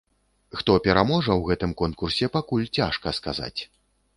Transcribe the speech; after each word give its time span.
Хто 0.61 0.71
пераможа 0.87 1.29
ў 1.35 1.41
гэтым 1.51 1.75
конкурсе, 1.81 2.25
пакуль 2.39 2.67
цяжка 2.79 3.15
сказаць. 3.19 3.57